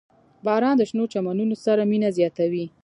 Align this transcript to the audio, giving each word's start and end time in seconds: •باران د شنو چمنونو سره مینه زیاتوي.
•باران 0.45 0.75
د 0.77 0.81
شنو 0.89 1.03
چمنونو 1.13 1.55
سره 1.65 1.81
مینه 1.91 2.09
زیاتوي. 2.17 2.65